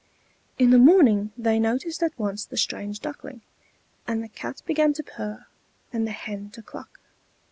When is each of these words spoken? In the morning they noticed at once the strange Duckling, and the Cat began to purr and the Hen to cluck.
In 0.57 0.71
the 0.71 0.79
morning 0.79 1.31
they 1.37 1.59
noticed 1.59 2.01
at 2.01 2.17
once 2.17 2.43
the 2.43 2.57
strange 2.57 3.01
Duckling, 3.01 3.43
and 4.07 4.23
the 4.23 4.29
Cat 4.29 4.63
began 4.65 4.93
to 4.93 5.03
purr 5.03 5.45
and 5.93 6.07
the 6.07 6.11
Hen 6.11 6.49
to 6.53 6.63
cluck. 6.63 7.01